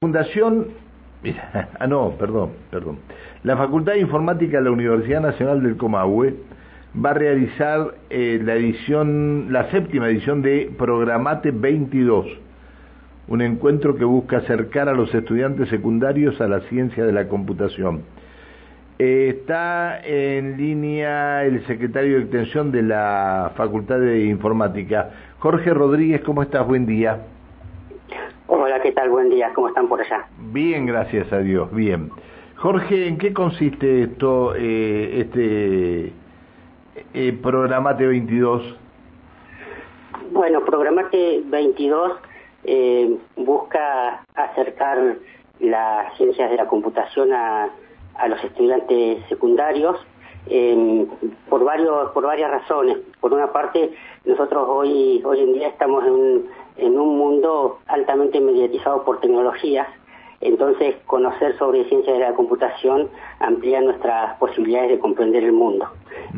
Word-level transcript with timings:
Fundación, 0.00 0.68
mira, 1.24 1.70
ah 1.80 1.88
no, 1.88 2.12
perdón, 2.12 2.50
perdón. 2.70 2.98
La 3.42 3.56
Facultad 3.56 3.94
de 3.94 3.98
Informática 3.98 4.58
de 4.58 4.62
la 4.62 4.70
Universidad 4.70 5.20
Nacional 5.20 5.60
del 5.60 5.76
Comahue 5.76 6.36
va 7.04 7.10
a 7.10 7.14
realizar 7.14 7.96
eh, 8.08 8.40
la 8.40 8.54
edición, 8.54 9.52
la 9.52 9.68
séptima 9.72 10.08
edición 10.08 10.40
de 10.40 10.70
Programate 10.78 11.50
22, 11.50 12.26
un 13.26 13.42
encuentro 13.42 13.96
que 13.96 14.04
busca 14.04 14.36
acercar 14.36 14.88
a 14.88 14.92
los 14.92 15.12
estudiantes 15.12 15.68
secundarios 15.68 16.40
a 16.40 16.46
la 16.46 16.60
ciencia 16.68 17.04
de 17.04 17.12
la 17.12 17.26
computación. 17.26 18.02
Eh, 19.00 19.34
está 19.36 20.00
en 20.04 20.58
línea 20.58 21.44
el 21.44 21.66
secretario 21.66 22.18
de 22.18 22.22
Extensión 22.22 22.70
de 22.70 22.84
la 22.84 23.50
Facultad 23.56 23.98
de 23.98 24.26
Informática, 24.26 25.10
Jorge 25.40 25.74
Rodríguez, 25.74 26.20
¿cómo 26.20 26.44
estás? 26.44 26.64
Buen 26.64 26.86
día. 26.86 27.18
Hola, 28.50 28.80
¿qué 28.80 28.92
tal? 28.92 29.10
Buen 29.10 29.28
día, 29.28 29.52
¿cómo 29.52 29.68
están 29.68 29.88
por 29.88 30.00
allá? 30.00 30.26
Bien, 30.38 30.86
gracias 30.86 31.30
a 31.34 31.40
Dios, 31.40 31.70
bien. 31.70 32.10
Jorge, 32.56 33.06
¿en 33.06 33.18
qué 33.18 33.34
consiste 33.34 34.04
esto, 34.04 34.54
eh, 34.56 35.20
este 35.20 36.12
eh, 37.12 37.38
Programate 37.42 38.06
22? 38.06 38.74
Bueno, 40.32 40.64
Programate 40.64 41.42
22 41.44 42.12
eh, 42.64 43.18
busca 43.36 44.24
acercar 44.34 45.16
las 45.60 46.16
ciencias 46.16 46.50
de 46.50 46.56
la 46.56 46.66
computación 46.68 47.34
a, 47.34 47.68
a 48.14 48.28
los 48.28 48.42
estudiantes 48.42 49.28
secundarios 49.28 49.98
eh, 50.46 51.06
por 51.50 51.64
varios 51.64 52.12
por 52.12 52.24
varias 52.24 52.50
razones. 52.50 52.96
Por 53.20 53.34
una 53.34 53.52
parte, 53.52 53.92
nosotros 54.24 54.66
hoy 54.66 55.22
hoy 55.22 55.40
en 55.40 55.52
día 55.52 55.68
estamos 55.68 56.02
en 56.06 56.46
en 56.78 56.98
un 56.98 57.07
mundo 57.68 57.78
altamente 57.86 58.40
mediatizado 58.40 59.04
por 59.04 59.20
tecnologías, 59.20 59.88
entonces 60.40 60.96
conocer 61.06 61.58
sobre 61.58 61.84
ciencia 61.84 62.12
de 62.12 62.20
la 62.20 62.34
computación 62.34 63.08
amplía 63.40 63.80
nuestras 63.80 64.36
posibilidades 64.38 64.90
de 64.90 64.98
comprender 64.98 65.44
el 65.44 65.52
mundo. 65.52 65.88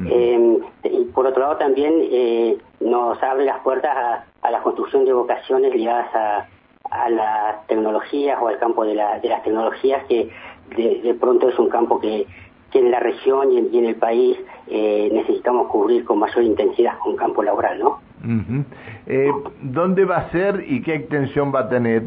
Eh, 0.09 0.59
y 0.85 1.05
por 1.07 1.27
otro 1.27 1.43
lado 1.43 1.57
también 1.57 1.93
eh, 2.11 2.57
nos 2.81 3.23
abre 3.23 3.45
las 3.45 3.61
puertas 3.61 3.95
a, 3.95 4.25
a, 4.43 4.51
la 4.51 4.63
construcción 4.63 5.05
de 5.05 5.13
vocaciones 5.13 5.75
ligadas 5.75 6.15
a, 6.15 6.49
a 6.91 7.11
las 7.11 7.67
tecnologías 7.67 8.39
o 8.41 8.49
al 8.49 8.59
campo 8.59 8.85
de, 8.85 8.95
la, 8.95 9.19
de 9.19 9.29
las 9.29 9.43
tecnologías 9.43 10.05
que 10.07 10.31
de, 10.77 11.01
de, 11.03 11.15
pronto 11.15 11.49
es 11.49 11.59
un 11.59 11.69
campo 11.69 12.01
que, 12.01 12.27
que 12.71 12.79
en 12.79 12.91
la 12.91 13.01
región 13.01 13.53
y 13.53 13.59
en, 13.59 13.69
y 13.75 13.79
en 13.79 13.87
el 13.87 13.97
país 13.97 14.39
eh, 14.69 15.11
necesitamos 15.13 15.69
cubrir 15.69 16.05
con 16.05 16.19
mayor 16.19 16.45
intensidad 16.45 16.99
con 16.99 17.17
campo 17.17 17.43
laboral, 17.43 17.79
¿no? 17.79 18.00
Uh 18.23 18.63
eh, 19.07 19.31
¿Dónde 19.63 20.05
va 20.05 20.19
a 20.19 20.31
ser 20.31 20.65
y 20.67 20.83
qué 20.83 20.95
extensión 20.95 21.53
va 21.55 21.61
a 21.61 21.69
tener? 21.69 22.05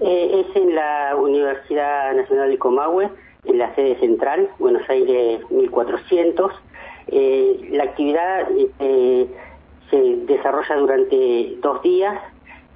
Eh, 0.00 0.44
es 0.46 0.56
en 0.56 0.74
la 0.74 1.14
Universidad 1.16 2.14
Nacional 2.14 2.50
de 2.50 2.58
Comahue, 2.58 3.08
en 3.44 3.58
la 3.58 3.74
sede 3.74 3.98
central, 4.00 4.48
Buenos 4.58 4.88
Aires 4.90 5.40
1400. 5.50 6.52
Eh, 7.08 7.68
la 7.70 7.84
actividad 7.84 8.48
eh, 8.80 9.26
se 9.90 10.16
desarrolla 10.26 10.76
durante 10.76 11.56
dos 11.60 11.82
días. 11.82 12.18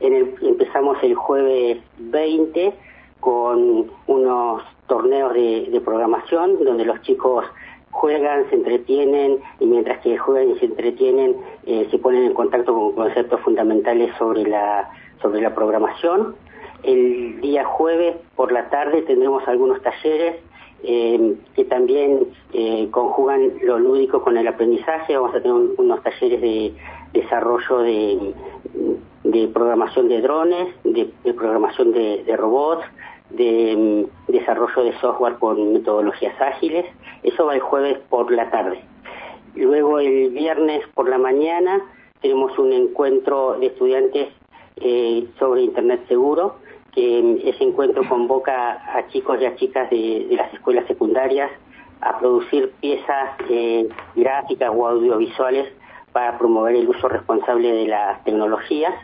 En 0.00 0.14
el, 0.14 0.34
empezamos 0.42 1.02
el 1.02 1.14
jueves 1.14 1.78
20 1.98 2.74
con 3.20 3.90
unos 4.06 4.62
torneos 4.86 5.34
de, 5.34 5.82
programación 5.84 6.62
donde 6.64 6.84
los 6.84 7.00
chicos 7.02 7.44
juegan, 7.96 8.48
se 8.50 8.56
entretienen 8.56 9.38
y 9.58 9.66
mientras 9.66 10.00
que 10.02 10.18
juegan 10.18 10.50
y 10.50 10.58
se 10.58 10.66
entretienen 10.66 11.36
eh, 11.66 11.88
se 11.90 11.98
ponen 11.98 12.24
en 12.24 12.34
contacto 12.34 12.74
con 12.74 12.92
conceptos 12.92 13.40
fundamentales 13.40 14.14
sobre 14.18 14.44
la 14.44 14.90
sobre 15.22 15.40
la 15.40 15.54
programación. 15.54 16.36
El 16.82 17.40
día 17.40 17.64
jueves 17.64 18.16
por 18.36 18.52
la 18.52 18.68
tarde 18.68 19.02
tendremos 19.02 19.46
algunos 19.48 19.80
talleres 19.82 20.36
eh, 20.84 21.36
que 21.54 21.64
también 21.64 22.26
eh, 22.52 22.88
conjugan 22.90 23.52
lo 23.62 23.78
lúdico 23.78 24.22
con 24.22 24.36
el 24.36 24.46
aprendizaje. 24.46 25.16
Vamos 25.16 25.34
a 25.34 25.40
tener 25.40 25.52
un, 25.52 25.72
unos 25.78 26.02
talleres 26.02 26.40
de 26.40 26.74
desarrollo 27.14 27.78
de, 27.78 28.34
de 29.24 29.48
programación 29.48 30.08
de 30.08 30.20
drones, 30.20 30.68
de, 30.84 31.08
programación 31.32 31.92
de 31.92 32.36
robots, 32.36 32.84
de 33.30 33.74
um, 33.76 34.32
desarrollo 34.32 34.84
de 34.84 34.98
software 35.00 35.36
con 35.38 35.72
metodologías 35.72 36.40
ágiles. 36.40 36.86
Eso 37.22 37.46
va 37.46 37.54
el 37.54 37.60
jueves 37.60 37.98
por 38.08 38.30
la 38.30 38.50
tarde. 38.50 38.80
Luego 39.54 39.98
el 39.98 40.30
viernes 40.30 40.86
por 40.94 41.08
la 41.08 41.18
mañana 41.18 41.82
tenemos 42.20 42.58
un 42.58 42.72
encuentro 42.72 43.58
de 43.58 43.66
estudiantes 43.66 44.28
eh, 44.76 45.26
sobre 45.38 45.62
Internet 45.62 46.06
seguro, 46.08 46.56
que 46.92 47.48
ese 47.48 47.64
encuentro 47.64 48.08
convoca 48.08 48.72
a 48.96 49.06
chicos 49.08 49.38
y 49.40 49.46
a 49.46 49.56
chicas 49.56 49.90
de, 49.90 50.26
de 50.28 50.36
las 50.36 50.52
escuelas 50.52 50.86
secundarias 50.86 51.50
a 52.00 52.18
producir 52.18 52.72
piezas 52.80 53.30
eh, 53.48 53.88
gráficas 54.14 54.70
o 54.74 54.86
audiovisuales 54.86 55.72
para 56.12 56.38
promover 56.38 56.76
el 56.76 56.88
uso 56.88 57.08
responsable 57.08 57.72
de 57.72 57.86
las 57.88 58.22
tecnologías 58.24 58.94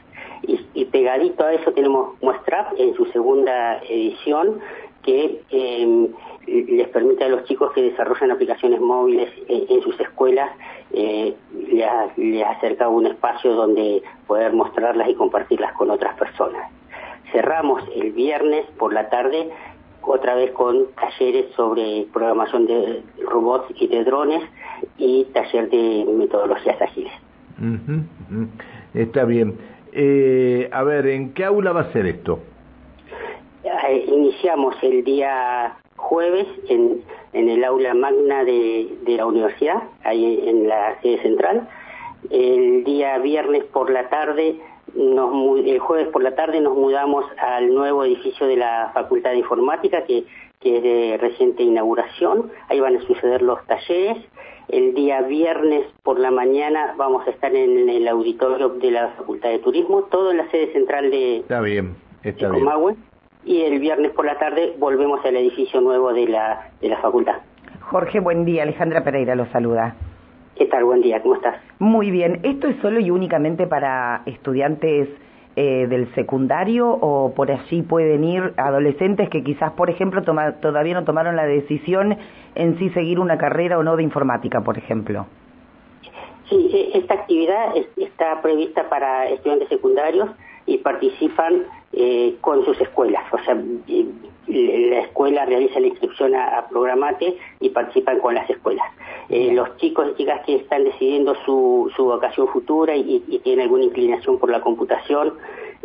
y, 0.42 0.60
y, 0.74 0.84
pegadito 0.86 1.44
a 1.44 1.52
eso 1.52 1.72
tenemos 1.72 2.20
Muestrap 2.22 2.72
en 2.78 2.94
su 2.94 3.06
segunda 3.06 3.78
edición 3.88 4.60
que 5.02 5.42
eh, 5.50 6.08
les 6.46 6.88
permite 6.88 7.24
a 7.24 7.28
los 7.28 7.44
chicos 7.44 7.72
que 7.72 7.82
desarrollan 7.82 8.30
aplicaciones 8.30 8.80
móviles 8.80 9.30
en, 9.48 9.64
en 9.68 9.82
sus 9.82 9.98
escuelas 10.00 10.50
eh, 10.92 11.34
les, 11.68 12.18
les 12.18 12.44
acerca 12.44 12.88
un 12.88 13.06
espacio 13.06 13.54
donde 13.54 14.02
poder 14.26 14.52
mostrarlas 14.52 15.08
y 15.08 15.14
compartirlas 15.14 15.72
con 15.74 15.90
otras 15.90 16.16
personas. 16.16 16.70
Cerramos 17.32 17.82
el 17.94 18.12
viernes 18.12 18.66
por 18.78 18.92
la 18.92 19.08
tarde 19.08 19.50
otra 20.02 20.34
vez 20.34 20.50
con 20.52 20.86
talleres 20.94 21.46
sobre 21.54 22.06
programación 22.12 22.66
de 22.66 23.02
robots 23.24 23.72
y 23.76 23.86
de 23.86 24.04
drones 24.04 24.42
y 24.98 25.24
taller 25.32 25.70
de 25.70 26.04
metodologías 26.18 26.80
ágiles. 26.80 27.12
Está 28.94 29.24
bien. 29.24 29.56
Eh, 29.92 30.68
a 30.72 30.82
ver, 30.82 31.06
¿en 31.06 31.34
qué 31.34 31.44
aula 31.44 31.72
va 31.72 31.82
a 31.82 31.92
ser 31.92 32.06
esto? 32.06 32.40
Iniciamos 34.06 34.74
el 34.82 35.04
día 35.04 35.76
jueves 35.96 36.46
en, 36.68 37.02
el 37.32 37.64
aula 37.64 37.94
magna 37.94 38.44
de, 38.44 38.88
la 39.06 39.26
universidad, 39.26 39.82
ahí 40.04 40.42
en 40.46 40.68
la 40.68 41.00
sede 41.02 41.20
central. 41.22 41.68
El 42.30 42.84
día 42.84 43.18
viernes 43.18 43.64
por 43.64 43.90
la 43.90 44.08
tarde, 44.08 44.56
nos, 44.94 45.58
el 45.58 45.78
jueves 45.78 46.08
por 46.08 46.22
la 46.22 46.34
tarde 46.34 46.60
nos 46.60 46.76
mudamos 46.76 47.24
al 47.38 47.74
nuevo 47.74 48.04
edificio 48.04 48.46
de 48.46 48.56
la 48.56 48.90
Facultad 48.94 49.30
de 49.30 49.38
Informática, 49.38 50.04
que 50.04 50.24
es 50.64 50.82
de 50.82 51.18
reciente 51.20 51.62
inauguración. 51.62 52.50
Ahí 52.68 52.80
van 52.80 52.96
a 52.96 53.02
suceder 53.02 53.42
los 53.42 53.64
talleres. 53.66 54.18
El 54.72 54.94
día 54.94 55.20
viernes 55.20 55.84
por 56.02 56.18
la 56.18 56.30
mañana 56.30 56.94
vamos 56.96 57.26
a 57.26 57.30
estar 57.30 57.54
en 57.54 57.90
el 57.90 58.08
auditorio 58.08 58.70
de 58.70 58.90
la 58.90 59.08
Facultad 59.08 59.50
de 59.50 59.58
Turismo, 59.58 60.04
todo 60.04 60.30
en 60.30 60.38
la 60.38 60.50
sede 60.50 60.72
central 60.72 61.10
de, 61.10 61.40
está 61.40 61.60
bien, 61.60 61.94
está 62.22 62.48
de 62.48 62.54
Comahue. 62.54 62.94
Bien. 62.94 63.04
Y 63.44 63.64
el 63.64 63.78
viernes 63.80 64.12
por 64.12 64.24
la 64.24 64.38
tarde 64.38 64.74
volvemos 64.78 65.22
al 65.26 65.36
edificio 65.36 65.82
nuevo 65.82 66.14
de 66.14 66.26
la, 66.26 66.70
de 66.80 66.88
la 66.88 66.96
facultad. 67.02 67.42
Jorge, 67.80 68.18
buen 68.20 68.46
día. 68.46 68.62
Alejandra 68.62 69.04
Pereira 69.04 69.34
lo 69.34 69.44
saluda. 69.52 69.94
¿Qué 70.56 70.64
tal? 70.64 70.84
Buen 70.84 71.02
día. 71.02 71.20
¿Cómo 71.20 71.34
estás? 71.34 71.56
Muy 71.78 72.10
bien. 72.10 72.40
¿Esto 72.42 72.66
es 72.68 72.76
solo 72.80 72.98
y 72.98 73.10
únicamente 73.10 73.66
para 73.66 74.22
estudiantes 74.24 75.06
eh, 75.54 75.86
del 75.86 76.12
secundario 76.14 76.88
o 76.88 77.34
por 77.34 77.50
allí 77.50 77.82
pueden 77.82 78.24
ir 78.24 78.54
adolescentes 78.56 79.28
que 79.28 79.44
quizás, 79.44 79.72
por 79.72 79.90
ejemplo, 79.90 80.22
toma, 80.22 80.52
todavía 80.60 80.94
no 80.94 81.04
tomaron 81.04 81.36
la 81.36 81.44
decisión 81.44 82.16
en 82.54 82.78
sí 82.78 82.88
seguir 82.90 83.18
una 83.18 83.36
carrera 83.36 83.78
o 83.78 83.82
no 83.82 83.96
de 83.96 84.02
informática, 84.02 84.62
por 84.62 84.78
ejemplo? 84.78 85.26
Sí, 86.48 86.70
e, 86.72 86.98
esta 86.98 87.14
actividad 87.14 87.74
está 87.96 88.40
prevista 88.40 88.88
para 88.88 89.28
estudiantes 89.28 89.68
secundarios 89.68 90.30
y 90.66 90.78
participan 90.78 91.64
eh, 91.92 92.36
con 92.40 92.64
sus 92.64 92.80
escuelas. 92.80 93.24
O 93.32 93.38
sea, 93.44 93.54
la 94.46 94.98
escuela 95.00 95.44
realiza 95.44 95.80
la 95.80 95.86
inscripción 95.86 96.34
a, 96.34 96.58
a 96.58 96.68
Programate 96.68 97.36
y 97.60 97.68
participan 97.70 98.18
con 98.20 98.34
las 98.34 98.48
escuelas. 98.48 98.86
Eh, 99.28 99.52
los 99.52 99.76
chicos 99.76 100.08
y 100.12 100.16
chicas 100.18 100.40
que 100.44 100.56
están 100.56 100.84
decidiendo 100.84 101.34
su, 101.44 101.90
su 101.96 102.04
vocación 102.04 102.48
futura 102.48 102.94
y, 102.96 103.22
y, 103.28 103.38
tienen 103.40 103.62
alguna 103.62 103.84
inclinación 103.84 104.38
por 104.38 104.50
la 104.50 104.60
computación, 104.60 105.34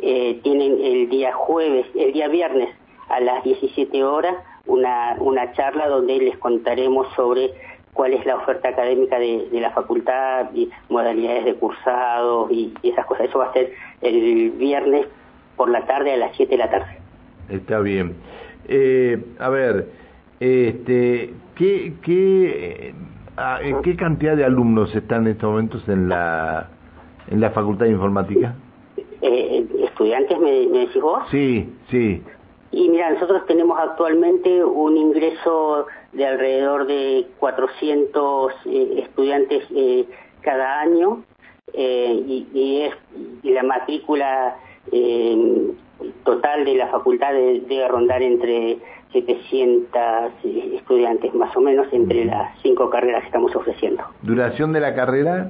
eh, 0.01 0.39
tienen 0.43 0.79
el 0.83 1.09
día 1.09 1.33
jueves, 1.33 1.87
el 1.95 2.13
día 2.13 2.27
viernes 2.27 2.69
a 3.09 3.19
las 3.19 3.43
17 3.43 4.03
horas 4.03 4.35
una, 4.67 5.15
una 5.19 5.51
charla 5.53 5.87
donde 5.87 6.17
les 6.19 6.37
contaremos 6.37 7.07
sobre 7.15 7.53
cuál 7.97 8.13
es 8.13 8.23
la 8.27 8.35
oferta 8.35 8.69
académica 8.69 9.17
de, 9.17 9.49
de 9.51 9.59
la 9.59 9.71
facultad, 9.71 10.53
y 10.53 10.69
modalidades 10.87 11.45
de 11.45 11.55
cursado 11.55 12.47
y, 12.51 12.71
y, 12.83 12.91
esas 12.91 13.07
cosas. 13.07 13.27
Eso 13.27 13.39
va 13.39 13.45
a 13.45 13.53
ser 13.53 13.73
el 14.01 14.51
viernes 14.51 15.07
por 15.55 15.69
la 15.69 15.85
tarde 15.87 16.13
a 16.13 16.17
las 16.17 16.35
7 16.37 16.51
de 16.51 16.57
la 16.57 16.69
tarde. 16.69 16.99
Está 17.49 17.79
bien. 17.79 18.13
Eh, 18.67 19.17
a 19.39 19.49
ver, 19.49 19.89
este, 20.39 21.33
¿qué, 21.55 21.93
qué, 22.03 22.93
¿qué 23.83 23.95
cantidad 23.95 24.37
de 24.37 24.45
alumnos 24.45 24.95
están 24.95 25.23
en 25.25 25.31
estos 25.31 25.49
momentos 25.49 25.89
en 25.89 26.07
la, 26.07 26.69
en 27.31 27.41
la 27.41 27.49
Facultad 27.49 27.85
de 27.85 27.93
Informática? 27.93 28.53
Eh, 29.21 29.65
¿Estudiantes 29.85 30.39
me, 30.39 30.67
me 30.67 30.79
decís 30.79 31.01
vos? 31.01 31.23
Sí, 31.31 31.67
sí. 31.89 32.21
Y 32.71 32.89
mira, 32.89 33.11
nosotros 33.11 33.45
tenemos 33.45 33.79
actualmente 33.79 34.63
un 34.63 34.97
ingreso 34.97 35.87
de 36.11 36.25
alrededor 36.25 36.85
de 36.85 37.27
400 37.39 38.53
eh, 38.65 39.03
estudiantes 39.03 39.63
eh, 39.73 40.05
cada 40.41 40.79
año 40.81 41.23
y, 41.73 42.47
y, 42.53 42.81
es, 42.83 42.93
y 43.43 43.51
la 43.51 43.63
matrícula 43.63 44.55
total 46.23 46.65
de 46.65 46.75
la 46.75 46.87
facultad 46.87 47.33
debe 47.33 47.87
rondar 47.87 48.21
entre 48.21 48.77
700 49.11 50.31
estudiantes 50.73 51.33
más 51.33 51.55
o 51.55 51.61
menos 51.61 51.87
entre 51.91 52.25
las 52.25 52.57
cinco 52.61 52.89
carreras 52.89 53.21
que 53.21 53.27
estamos 53.27 53.55
ofreciendo. 53.55 54.03
¿Duración 54.21 54.73
de 54.73 54.79
la 54.79 54.93
carrera? 54.93 55.49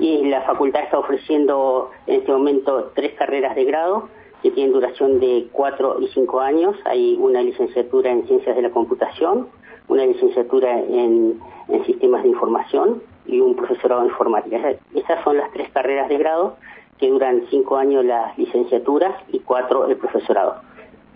Y 0.00 0.24
la 0.26 0.42
facultad 0.42 0.82
está 0.82 0.98
ofreciendo 0.98 1.90
en 2.06 2.20
este 2.20 2.32
momento 2.32 2.92
tres 2.94 3.14
carreras 3.14 3.54
de 3.54 3.64
grado 3.64 4.08
que 4.44 4.50
tienen 4.50 4.74
duración 4.74 5.20
de 5.20 5.48
cuatro 5.52 5.96
y 6.02 6.08
cinco 6.08 6.38
años. 6.38 6.76
Hay 6.84 7.16
una 7.18 7.40
licenciatura 7.40 8.12
en 8.12 8.26
Ciencias 8.26 8.54
de 8.54 8.60
la 8.60 8.68
Computación, 8.68 9.48
una 9.88 10.04
licenciatura 10.04 10.80
en, 10.80 11.40
en 11.68 11.84
Sistemas 11.86 12.24
de 12.24 12.28
Información 12.28 13.02
y 13.24 13.40
un 13.40 13.56
profesorado 13.56 14.02
en 14.02 14.08
Informática. 14.08 14.74
Esas 14.94 15.24
son 15.24 15.38
las 15.38 15.50
tres 15.52 15.70
carreras 15.70 16.10
de 16.10 16.18
grado 16.18 16.56
que 16.98 17.08
duran 17.08 17.44
cinco 17.48 17.78
años 17.78 18.04
las 18.04 18.36
licenciaturas 18.36 19.14
y 19.32 19.38
cuatro 19.38 19.86
el 19.86 19.96
profesorado. 19.96 20.56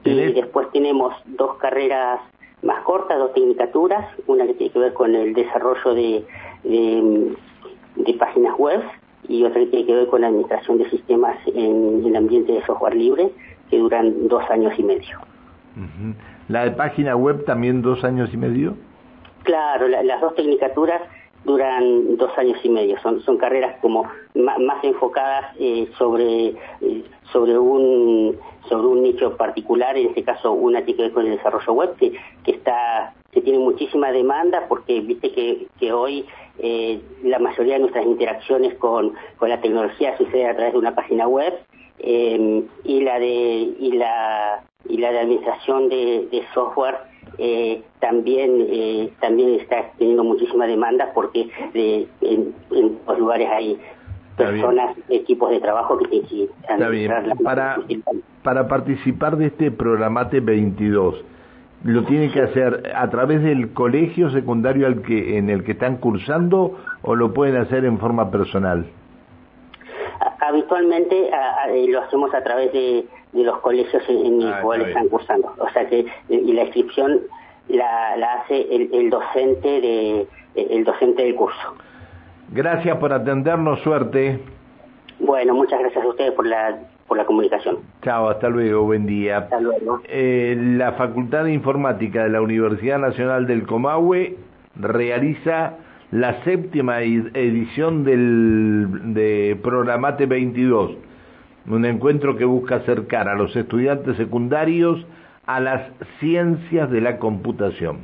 Y 0.04 0.14
después 0.32 0.70
tenemos 0.72 1.12
dos 1.26 1.56
carreras 1.58 2.20
más 2.62 2.82
cortas, 2.84 3.18
dos 3.18 3.34
tecnicaturas, 3.34 4.08
una 4.26 4.46
que 4.46 4.54
tiene 4.54 4.72
que 4.72 4.78
ver 4.78 4.94
con 4.94 5.14
el 5.14 5.34
desarrollo 5.34 5.92
de, 5.92 6.24
de, 6.64 8.14
páginas 8.14 8.56
web 8.56 8.80
y 9.26 9.44
otra 9.44 9.60
que 9.60 9.66
tiene 9.66 9.86
que 9.86 9.94
ver 9.94 10.06
con 10.08 10.20
la 10.20 10.28
administración 10.28 10.78
de 10.78 10.88
sistemas 10.90 11.36
en 11.46 12.04
el 12.04 12.16
ambiente 12.16 12.52
de 12.52 12.64
software 12.64 12.94
libre, 12.94 13.30
que 13.70 13.78
duran 13.78 14.28
dos 14.28 14.42
años 14.50 14.72
y 14.78 14.82
medio. 14.82 15.18
¿La 16.48 16.64
de 16.64 16.70
página 16.72 17.16
web 17.16 17.44
también 17.44 17.82
dos 17.82 18.04
años 18.04 18.30
y 18.32 18.36
medio? 18.36 18.76
Claro, 19.44 19.88
las 19.88 20.20
dos 20.20 20.34
tecnicaturas 20.34 21.02
duran 21.44 22.16
dos 22.16 22.36
años 22.38 22.58
y 22.62 22.68
medio. 22.68 22.98
Son, 23.00 23.20
son 23.22 23.36
carreras 23.36 23.76
como 23.80 24.08
más, 24.34 24.84
enfocadas 24.84 25.54
eh, 25.58 25.88
sobre, 25.96 26.48
eh, 26.80 27.04
sobre, 27.32 27.58
un, 27.58 28.38
sobre 28.68 28.86
un 28.86 29.02
nicho 29.02 29.36
particular, 29.36 29.96
en 29.96 30.08
este 30.08 30.24
caso 30.24 30.52
una 30.52 30.82
tiene 30.82 30.96
que 30.96 31.02
ver 31.04 31.12
con 31.12 31.26
el 31.26 31.36
desarrollo 31.36 31.72
web, 31.72 31.96
que, 31.96 32.12
que, 32.44 32.52
está, 32.52 33.14
que 33.32 33.40
tiene 33.40 33.58
muchísima 33.58 34.12
demanda 34.12 34.66
porque 34.68 35.00
viste 35.00 35.32
que, 35.32 35.66
que 35.78 35.92
hoy 35.92 36.26
eh, 36.58 37.00
la 37.22 37.38
mayoría 37.38 37.74
de 37.74 37.80
nuestras 37.80 38.04
interacciones 38.04 38.74
con, 38.74 39.14
con 39.38 39.48
la 39.48 39.60
tecnología 39.60 40.16
sucede 40.16 40.46
a 40.46 40.54
través 40.54 40.72
de 40.72 40.78
una 40.78 40.94
página 40.94 41.26
web 41.26 41.54
y 42.00 43.00
la 43.00 43.18
de 43.18 43.74
y 43.80 43.92
la 43.92 44.62
y 44.88 44.98
la 44.98 45.10
de 45.10 45.18
administración 45.18 45.88
de 45.88 46.44
software 46.54 47.07
eh, 47.38 47.82
también 48.00 48.66
eh, 48.68 49.10
también 49.20 49.60
está 49.60 49.92
teniendo 49.96 50.24
muchísima 50.24 50.66
demanda 50.66 51.12
porque 51.14 51.48
eh, 51.74 52.08
en, 52.20 52.54
los 53.06 53.18
lugares 53.18 53.48
hay 53.48 53.78
personas, 54.36 54.96
equipos 55.08 55.50
de 55.50 55.60
trabajo 55.60 55.98
que 55.98 56.06
tienen 56.06 56.28
que 56.28 56.48
administrar 56.68 57.36
para, 57.42 57.78
para 58.42 58.68
participar 58.68 59.36
de 59.36 59.46
este 59.46 59.70
programate 59.70 60.40
22 60.40 61.24
lo 61.84 62.04
tienen 62.04 62.32
que 62.32 62.42
hacer 62.42 62.90
a 62.94 63.08
través 63.08 63.42
del 63.42 63.72
colegio 63.72 64.30
secundario 64.30 64.86
al 64.86 65.02
que 65.02 65.38
en 65.38 65.48
el 65.48 65.62
que 65.62 65.72
están 65.72 65.98
cursando 65.98 66.76
o 67.02 67.14
lo 67.14 67.32
pueden 67.32 67.56
hacer 67.56 67.84
en 67.84 67.98
forma 67.98 68.30
personal 68.32 68.86
habitualmente 70.48 71.30
lo 71.88 72.00
hacemos 72.00 72.34
a 72.34 72.42
través 72.42 72.72
de, 72.72 73.04
los 73.32 73.58
colegios 73.60 74.02
en, 74.08 74.40
los 74.40 74.54
ah, 74.54 74.60
cuales 74.62 74.88
están 74.88 75.08
cursando. 75.08 75.54
O 75.58 75.68
sea 75.70 75.86
que 75.86 76.06
y 76.28 76.52
la 76.52 76.62
inscripción 76.62 77.20
la, 77.68 78.14
hace 78.40 78.66
el, 78.70 79.10
docente 79.10 79.80
de 79.80 80.26
el 80.54 80.84
docente 80.84 81.22
del 81.22 81.34
curso. 81.34 81.74
Gracias 82.50 82.96
por 82.96 83.12
atendernos, 83.12 83.80
suerte. 83.80 84.40
Bueno, 85.20 85.54
muchas 85.54 85.80
gracias 85.80 86.04
a 86.04 86.08
ustedes 86.08 86.32
por 86.32 86.46
la 86.46 86.78
por 87.06 87.16
la 87.16 87.24
comunicación. 87.24 87.78
Chao, 88.02 88.28
hasta 88.28 88.48
luego, 88.48 88.84
buen 88.84 89.06
día. 89.06 89.38
Hasta 89.38 89.60
luego. 89.60 90.00
Eh, 90.08 90.54
la 90.58 90.92
Facultad 90.92 91.44
de 91.44 91.54
Informática 91.54 92.22
de 92.22 92.28
la 92.28 92.42
Universidad 92.42 92.98
Nacional 92.98 93.46
del 93.46 93.66
Comahue 93.66 94.36
realiza 94.76 95.74
la 96.10 96.42
séptima 96.44 97.02
edición 97.02 98.04
del, 98.04 99.14
de 99.14 99.58
Programate 99.62 100.26
22, 100.26 100.92
un 101.66 101.84
encuentro 101.84 102.36
que 102.36 102.44
busca 102.44 102.76
acercar 102.76 103.28
a 103.28 103.34
los 103.34 103.54
estudiantes 103.54 104.16
secundarios 104.16 105.04
a 105.46 105.60
las 105.60 105.90
ciencias 106.20 106.90
de 106.90 107.00
la 107.00 107.18
computación. 107.18 108.00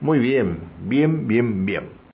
Muy 0.00 0.18
bien, 0.18 0.58
bien, 0.86 1.26
bien, 1.26 1.66
bien. 1.66 1.94